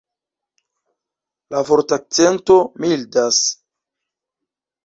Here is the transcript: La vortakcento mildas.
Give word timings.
La 1.55 1.61
vortakcento 1.69 2.57
mildas. 2.87 3.43